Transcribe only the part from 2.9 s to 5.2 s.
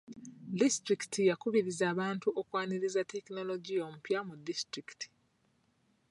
tekinologiya omupya mu disitulikiti.